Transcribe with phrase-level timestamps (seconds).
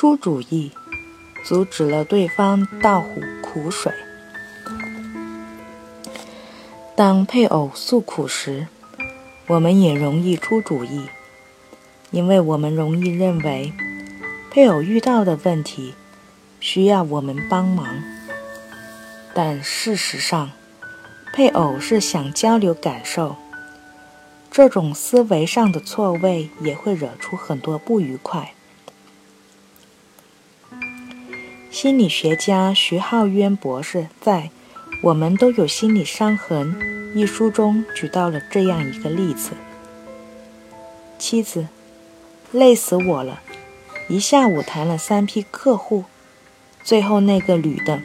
[0.00, 0.70] 出主意，
[1.44, 3.92] 阻止了对方倒苦苦水。
[6.94, 8.68] 当配偶诉苦时，
[9.48, 11.08] 我们也容易出主意，
[12.12, 13.72] 因为我们容易认为
[14.52, 15.94] 配偶遇到的问题
[16.60, 18.00] 需要我们帮忙。
[19.34, 20.52] 但事实上，
[21.32, 23.34] 配偶是想交流感受。
[24.48, 28.52] 这种思维上的错位也会惹出很多不愉快。
[31.80, 34.50] 心理学家徐浩渊博士在
[35.00, 36.74] 《我们都有心理伤痕》
[37.14, 39.52] 一书中举到了这样一个例子：
[41.20, 41.68] 妻子
[42.50, 43.40] 累死我了，
[44.08, 46.02] 一下午谈了三批客户，
[46.82, 48.00] 最后那个女的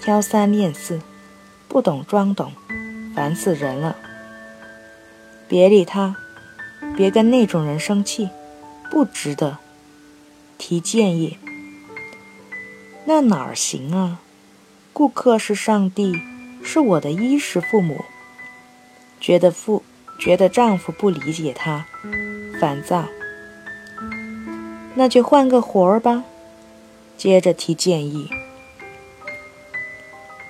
[0.00, 1.00] 挑三拣四，
[1.66, 2.52] 不懂装懂，
[3.16, 3.96] 烦死人了。
[5.48, 6.14] 别理他，
[6.96, 8.28] 别跟那种人生气，
[8.88, 9.58] 不值得。
[10.56, 11.36] 提建议。
[13.04, 14.20] 那哪儿行啊？
[14.92, 16.14] 顾客是上帝，
[16.62, 18.04] 是我的衣食父母。
[19.20, 19.82] 觉得父
[20.18, 21.86] 觉得丈夫不理解她，
[22.60, 23.06] 烦躁。
[24.94, 26.24] 那就换个活儿吧。
[27.16, 28.28] 接着提建议。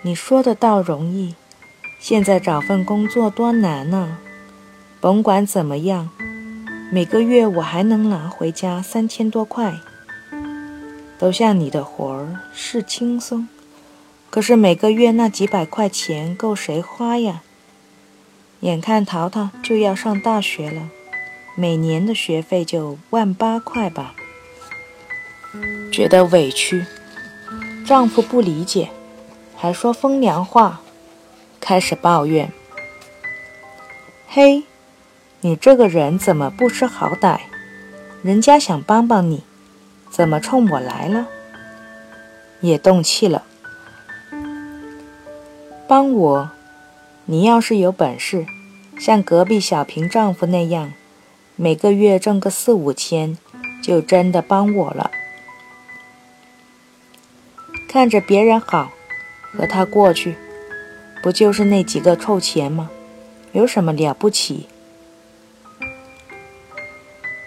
[0.02, 1.34] 你说的倒容易，
[2.00, 4.18] 现在找份工作多难呢。
[5.00, 6.10] 甭管怎么样，
[6.90, 9.74] 每个月我还能拿回家三千多块。
[11.20, 13.46] 都像你的活儿是轻松，
[14.30, 17.42] 可是每个月那几百块钱够谁花呀？
[18.60, 20.88] 眼看淘淘就要上大学了，
[21.54, 24.14] 每年的学费就万八块吧。
[25.92, 26.86] 觉得委屈，
[27.84, 28.88] 丈夫不理解，
[29.54, 30.80] 还说风凉话，
[31.60, 32.50] 开始抱怨
[34.26, 34.62] ：“嘿，
[35.42, 37.40] 你这个人怎么不识好歹？
[38.22, 39.44] 人家想帮帮你。”
[40.10, 41.28] 怎么冲我来了？
[42.60, 43.44] 也动气了。
[45.86, 46.50] 帮我！
[47.24, 48.44] 你要是有本事，
[48.98, 50.92] 像隔壁小平丈夫那样，
[51.56, 53.38] 每个月挣个四五千，
[53.82, 55.10] 就真的帮我了。
[57.88, 58.90] 看着别人好，
[59.52, 60.36] 和他过去，
[61.22, 62.90] 不就是那几个臭钱吗？
[63.52, 64.68] 有什么了不起？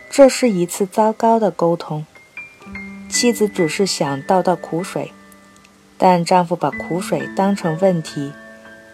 [0.10, 2.06] 这是一次糟糕的沟通。
[3.24, 5.14] 妻子只是想倒倒苦水，
[5.98, 8.34] 但丈夫把苦水当成问题，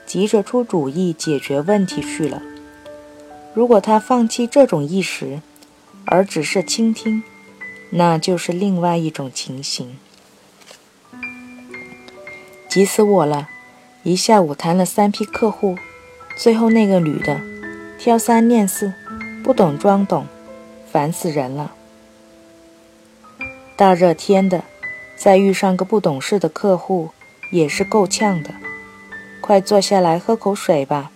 [0.06, 2.40] 急着出主意解决问题去了。
[3.56, 5.41] 如果他放弃这种意识，
[6.06, 7.23] 而只是倾听，
[7.90, 9.97] 那就是另外一种情形。
[12.67, 13.50] 急死我了！
[14.03, 15.75] 一下午谈了三批客户，
[16.38, 17.41] 最后那个女的
[17.97, 18.94] 挑三拣四，
[19.44, 20.28] 不懂装懂，
[20.91, 21.73] 烦死人了。
[23.79, 24.66] 大热天的，
[25.16, 27.12] 再遇上个不懂事的客户，
[27.50, 28.50] 也是够呛的。
[29.40, 31.12] 快坐下来喝口水吧，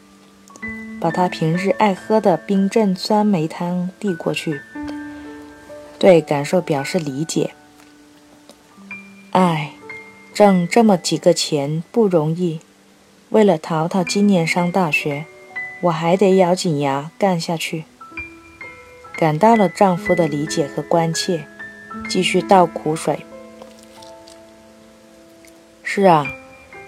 [0.97, 4.62] 把他平日爱喝的冰镇酸梅汤递过去，
[6.00, 7.51] 对感受表示理解。
[9.31, 9.74] 哎，
[10.34, 12.62] 挣这么几个钱不容易，
[13.31, 15.25] 为了淘淘今年上大学，
[15.81, 17.84] 我还得咬紧牙干下去。
[19.18, 21.45] 感到了丈夫的理解和关切。
[22.09, 23.26] 继续倒苦水。
[25.84, 26.28] 是啊，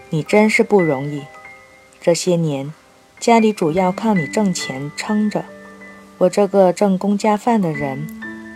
[0.10, 1.24] 你真是不容易。
[2.02, 2.74] 这些年，
[3.20, 5.46] 家里主要靠你挣钱撑着。
[6.18, 8.08] 我这个挣公家饭的人，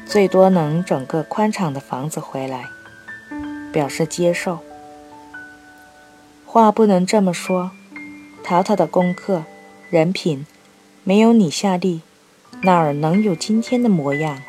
[0.05, 2.65] 最多能整个宽敞的房子回来。
[3.71, 4.59] 表示接受。
[6.45, 7.71] 话不能这么说。
[8.43, 9.43] 淘淘的功课、
[9.91, 10.47] 人品，
[11.03, 12.01] 没有你下力，
[12.63, 14.41] 哪儿能有今天的模样？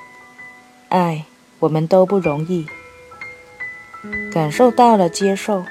[0.88, 1.26] 哎。
[1.60, 2.66] 我们都不容易，
[4.32, 5.64] 感受到了接受，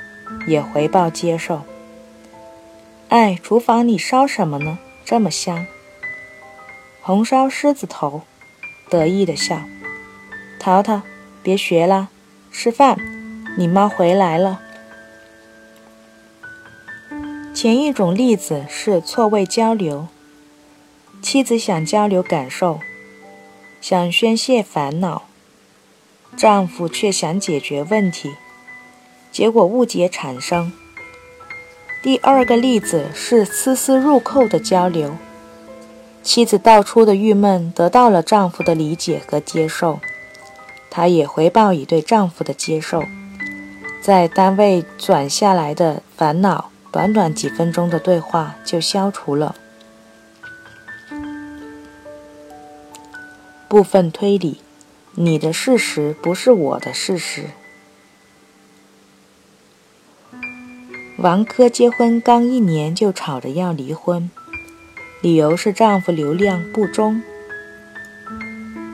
[0.48, 1.64] 也回报接受。
[3.10, 4.78] 哎，厨房里烧什么呢？
[5.04, 5.66] 这么香。
[7.02, 8.22] 红烧狮子头，
[8.88, 9.62] 得意的笑。
[10.60, 11.02] 淘淘，
[11.42, 12.10] 别学了，
[12.52, 12.98] 吃饭。
[13.58, 14.62] 你妈回来了。
[17.52, 20.08] 前一种例子是错位交流，
[21.22, 22.80] 妻子想交流感受，
[23.82, 25.24] 想宣泄烦恼。
[26.38, 28.36] 丈夫却想解决问题，
[29.32, 30.72] 结果误解产生。
[32.02, 35.18] 第二个例子是丝丝入扣的交流，
[36.24, 40.00] 妻子道出的郁闷得到了丈夫的理解和接受，
[40.90, 43.04] 她也回报以对丈夫的接受，
[44.02, 49.56] 在单位转下来的烦恼，短短几分钟的对话就消除了。
[53.68, 54.62] 部分推理。
[55.16, 57.46] 你的事实不是我的事实。
[61.18, 64.32] 王珂结婚刚一年就吵着要离婚，
[65.22, 67.22] 理由是丈夫刘亮不忠。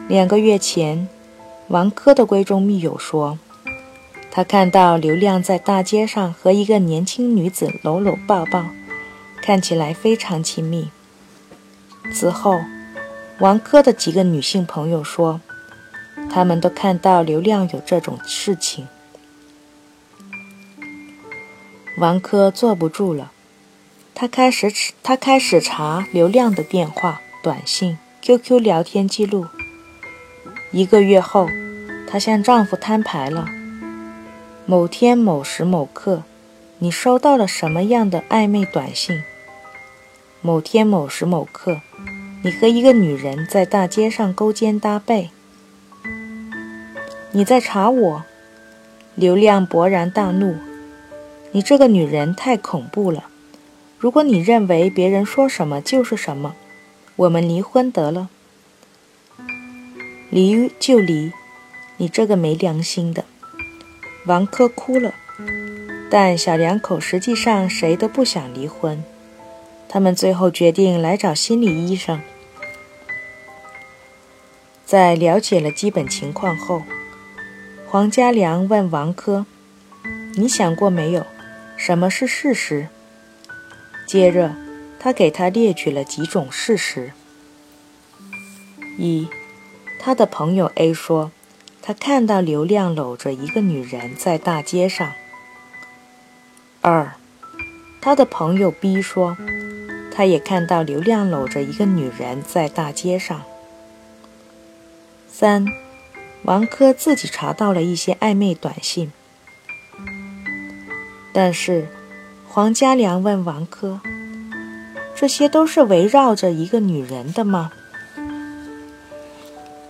[0.08, 1.08] 两个月前，
[1.68, 3.38] 王珂的闺中密友说，
[4.32, 8.66] 他看到刘亮在大街上和一个年轻女子搂搂抱抱，
[9.42, 10.90] 看起来非常亲密。
[12.12, 12.60] 此后，
[13.40, 15.42] 王珂的几个女性朋友说，
[16.36, 18.90] 他们都看到刘亮有这种事情。
[21.98, 23.32] 王珂坐不住了，
[24.14, 24.70] 她开始
[25.02, 29.46] 她开始查刘亮的电话、短信、QQ 聊天记录。
[30.74, 31.48] 一个月后，
[32.06, 33.48] 她向丈夫摊牌了：
[34.66, 36.24] 某天某时某刻，
[36.80, 39.24] 你收到了什么样的暧昧短信？
[40.42, 41.80] 某天某时某刻，
[42.44, 45.30] 你和一个女人在大街上勾肩搭背。
[47.36, 48.24] 你在查我？
[49.14, 50.56] 刘亮勃然大怒。
[51.52, 53.26] 你这个女人太恐怖了！
[54.00, 56.56] 如果你认为别人说什么就是什么，
[57.18, 58.30] 我们离婚得了。
[60.30, 61.34] 离就离，
[61.98, 63.26] 你这个没良心的！
[64.26, 65.14] 王珂哭了，
[66.10, 69.04] 但小两口实际上谁都不想离婚。
[69.90, 72.22] 他们最后决定来找心理医生。
[74.86, 76.84] 在了解了基本情况后，
[77.96, 79.46] 黄家良问王珂
[80.36, 81.26] ：“你想过没有？”
[81.80, 82.90] 什么是事实？
[84.06, 84.54] 接着，
[85.00, 87.14] 他给他列举了几种事实：
[88.98, 89.30] 一，
[89.98, 91.32] 他的朋友 A 说，
[91.82, 95.12] 他看到刘亮搂着一个女人在大街上；
[96.82, 97.14] 二，
[98.02, 99.38] 他的朋友 B 说，
[100.14, 103.38] 他也看到刘亮搂着一个女人在大街上；
[105.30, 105.66] 三，
[106.46, 109.12] 王珂自己查到了一些暧昧短信。
[111.34, 111.88] 但是，
[112.48, 114.00] 黄家良问王珂
[115.16, 117.72] ：“这些都是围绕着一个女人的吗？”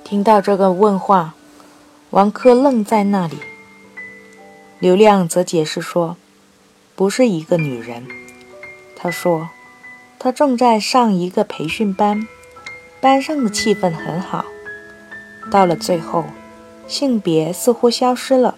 [0.05, 1.33] 听到这个问话，
[2.11, 3.37] 王珂愣在那里。
[4.79, 6.15] 刘亮则解释说
[6.95, 8.07] ：“不是一个女人。”
[8.95, 9.49] 他说
[10.17, 12.27] ：“他正在上一个培训班，
[13.01, 14.45] 班上的气氛很好。
[15.51, 16.25] 到了最后，
[16.87, 18.55] 性别似乎消失了，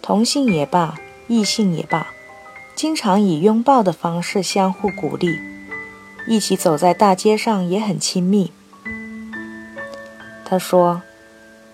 [0.00, 0.98] 同性也罢。”
[1.28, 2.06] 异性也罢，
[2.76, 5.40] 经常以拥抱的方式相互鼓励，
[6.28, 8.52] 一起走在大街上也很亲密。
[10.44, 11.02] 他说：“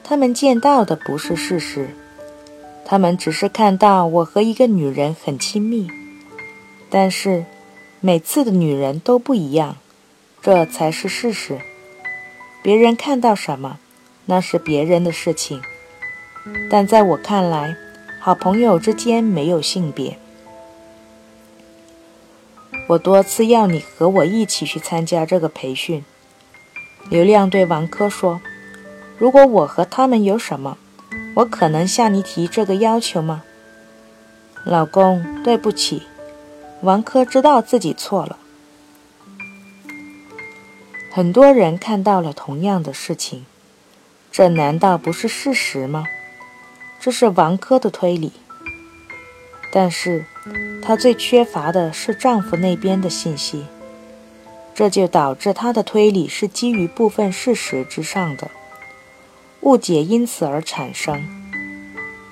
[0.02, 1.90] 他们见到的不是事实，
[2.86, 5.90] 他们只是看到我和一个女人很亲密。
[6.88, 7.44] 但是，
[8.00, 9.76] 每次的女人都不一样，
[10.40, 11.60] 这才是事实。
[12.62, 13.78] 别人看到什么，
[14.24, 15.60] 那是别人的事情。
[16.70, 17.76] 但在我看来。”
[18.24, 20.16] 好朋友之间没有性别。
[22.86, 26.04] 我多次要你和我一起去参加这个培训。
[27.10, 28.40] 刘亮对王珂说
[29.18, 30.78] ：“如果我和他们有什么，
[31.34, 33.42] 我可能向你提这个要求吗？”
[34.64, 36.04] 老公，对不起。
[36.82, 38.38] 王珂知道自己错了。
[41.12, 43.44] 很多人看到了同样的事情，
[44.30, 46.06] 这难道不是事实吗？
[47.04, 48.30] 这是王珂的推理，
[49.72, 50.24] 但是
[50.80, 53.66] 她最缺乏的是丈夫那边的信息，
[54.72, 58.48] 这就导致她的推理是基于部分事实之上的，
[59.62, 61.20] 误解因此而产生。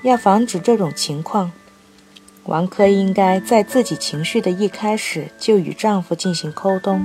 [0.03, 1.51] 要防止这种情况，
[2.45, 7.05] 王珂应该在自己情绪的一开始就与丈夫进行沟通，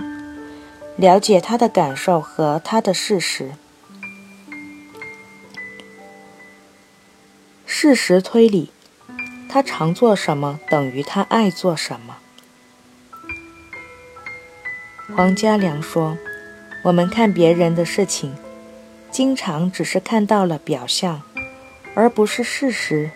[0.97, 3.53] 了解他的感受和他的事实。
[7.77, 8.71] 事实推理，
[9.49, 12.15] 他常做什么等于他爱做什么。
[15.13, 16.17] 黄家良说
[16.85, 18.33] ：“我们看别人的事情，
[19.11, 21.21] 经常只是看到了表象，
[21.93, 23.11] 而不是事实。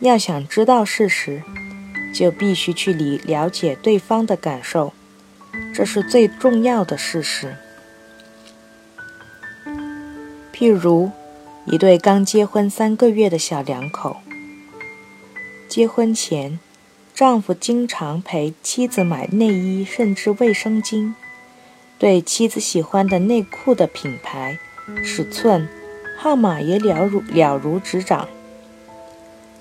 [0.00, 1.40] 要想知道事实，
[2.12, 4.92] 就必须去理了解对方的感受，
[5.72, 7.54] 这是最重要的事实。
[10.52, 11.12] 譬如。”
[11.66, 14.18] 一对刚结婚三个月的小两口，
[15.66, 16.58] 结婚前，
[17.14, 21.14] 丈夫经常陪妻子买内衣，甚至卫生巾，
[21.98, 24.58] 对妻子喜欢的内裤的品牌、
[25.02, 25.66] 尺寸、
[26.18, 28.28] 号码也了如了如指掌。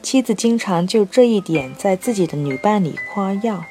[0.01, 3.63] 妻子经常就这一点在自己的女伴里夸耀，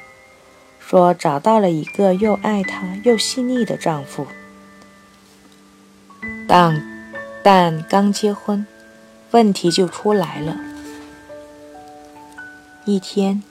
[0.79, 4.25] 说找到了一个又爱她又细腻的丈夫。
[6.47, 6.81] 当
[7.43, 8.65] 但刚结婚，
[9.31, 10.57] 问题就出来了。
[12.85, 13.43] 一天，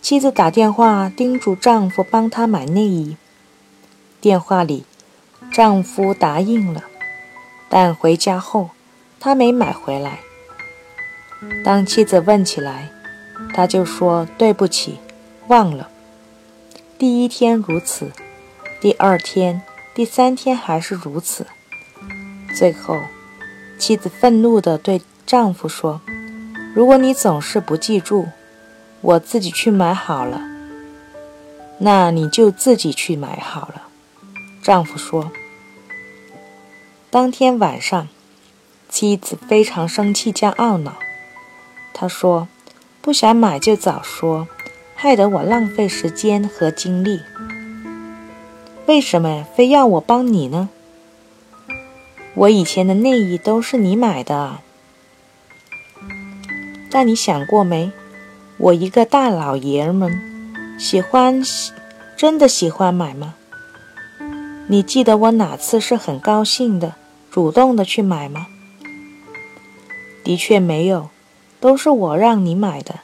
[0.00, 3.16] 妻子打电话叮嘱丈夫帮她买内衣。
[4.20, 4.84] 电话里，
[5.52, 6.82] 丈夫答应了，
[7.68, 8.70] 但回家后，
[9.20, 10.20] 他没买回来。
[11.64, 12.90] 当妻子问起来，
[13.54, 14.98] 他就说：“对不起，
[15.46, 15.88] 忘了。”
[16.98, 18.10] 第一天如此，
[18.80, 19.62] 第二天、
[19.94, 21.46] 第三天还是如此。
[22.56, 22.98] 最后，
[23.78, 26.00] 妻子愤怒地对丈夫说
[26.74, 28.28] ：“如果你总是不记住，
[29.00, 30.42] 我自己去买好了。
[31.78, 33.82] 那你就自己去买好了。”
[34.62, 35.30] 丈夫说
[37.08, 38.08] ：“当天晚上，
[38.88, 40.94] 妻子非常生气加懊恼。
[41.94, 42.48] 她说
[43.00, 44.48] ：‘不想买就早说。’”
[45.00, 47.20] 害得我浪费时间和精力，
[48.86, 50.70] 为什么非要我帮你呢？
[52.38, 54.60] 我以前的内衣都是你买的，
[56.88, 57.90] 但你想过没？
[58.58, 61.42] 我一个大老爷们，喜欢
[62.16, 63.34] 真的喜欢买吗？
[64.68, 66.94] 你记得我哪次是很高兴的、
[67.28, 68.46] 主动的去买吗？
[70.22, 71.10] 的确没有，
[71.58, 73.00] 都是我让你买的。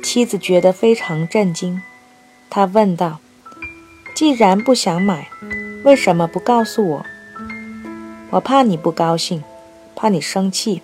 [0.00, 1.82] 妻子觉得非常震惊，
[2.48, 3.18] 她问道
[4.14, 5.28] ：“既然不想买，
[5.82, 7.06] 为什么不告诉我？
[8.30, 9.42] 我怕你不高兴，
[9.94, 10.82] 怕你生气。”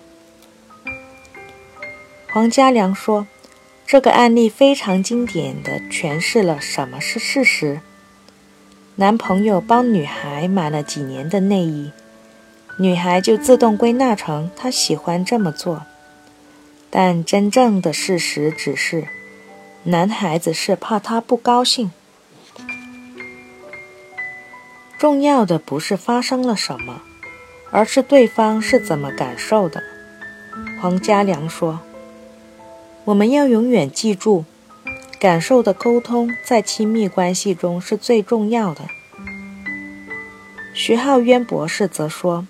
[2.31, 3.27] 黄家良说
[3.87, 7.81] ：“这个案例非常经典的诠释了什么是事实。
[8.95, 11.91] 男朋友帮女孩买了几年的内衣，
[12.77, 15.83] 女孩就自动归纳成他喜欢这么做。”
[16.89, 19.09] 但真正的事实只是，
[19.83, 21.91] 男孩子是怕他不高兴。
[24.97, 27.01] 重要的不是发生了什么，
[27.75, 29.83] 而是对方是怎么感受的。
[30.79, 31.81] 黄家良说
[33.03, 34.45] ：“我们要永远记住，
[35.19, 38.85] 感受的沟通在亲密关系中是最重要的。”
[40.73, 42.47] 徐浩渊博士则说：“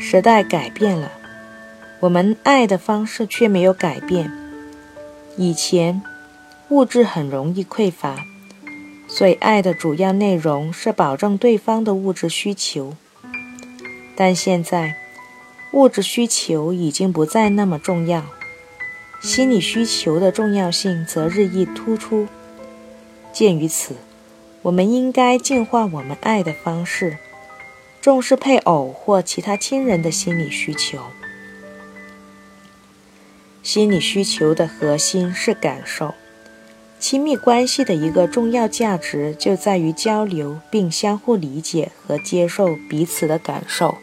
[0.00, 1.12] 时代改变了。”
[2.00, 4.32] 我们爱的方式却没有改变。
[5.36, 6.00] 以前，
[6.70, 8.16] 物质很容易匮乏，
[9.06, 12.94] 所以爱的主要内容是保证对方的物质需求。
[14.20, 14.96] 但现在，
[15.72, 18.22] 物质需求已经不再那么重要，
[19.22, 22.28] 心理需求的重要性则日益突出。
[23.32, 23.94] 鉴于此，
[24.60, 27.16] 我们应该净化我们爱的方式，
[28.02, 30.98] 重视配偶或其他亲人的心理需求。
[33.62, 36.12] 心理需求的核心是感受。
[36.98, 43.96] 亲密关系的一个重要价值就在于交流，并相互理解和接受彼此的感受。